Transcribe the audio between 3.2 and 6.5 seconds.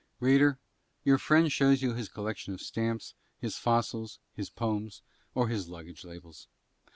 his fossils, his poems, or his luggage labels.